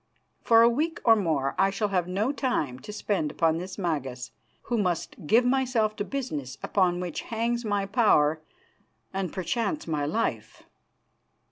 [0.41, 4.31] For a week or more I shall have no time to spend upon this Magas,
[4.63, 8.41] who must give myself to business upon which hangs my power
[9.13, 10.63] and perchance my life."